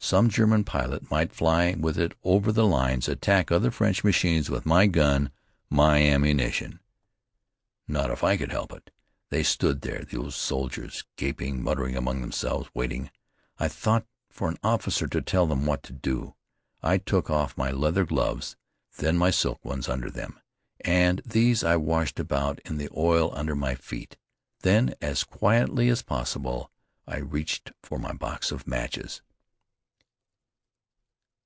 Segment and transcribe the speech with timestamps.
[0.00, 4.64] Some German pilot might fly with it over the lines, attack other French machines with
[4.64, 5.30] my gun,
[5.68, 6.80] my ammunition!
[7.86, 8.90] Not if I could help it!
[9.28, 13.10] They stood there, those soldiers, gaping, muttering among themselves, waiting,
[13.58, 16.34] I thought, for an officer to tell them what to do.
[16.82, 18.56] I took off my leather gloves,
[18.96, 20.40] then my silk ones under them,
[20.80, 24.16] and these I washed about in the oil under my feet.
[24.60, 26.70] Then, as quietly as possible,
[27.06, 29.20] I reached for my box of matches.